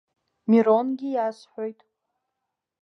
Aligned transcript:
Миронгьы 0.49 1.07
иасҳәоит. 1.11 1.79